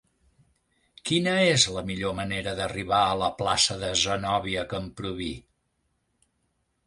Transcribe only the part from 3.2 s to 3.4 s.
la